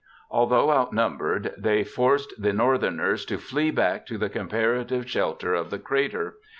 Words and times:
Although 0.31 0.71
outnumbered, 0.71 1.53
they 1.59 1.83
forced 1.83 2.33
the 2.41 2.53
Northerners 2.53 3.23
to 3.25 3.37
flee 3.37 3.69
back 3.69 4.07
to 4.07 4.17
the 4.17 4.29
comparative 4.29 5.07
shelter 5.07 5.53
of 5.53 5.69
the 5.69 5.77
crater. 5.77 6.37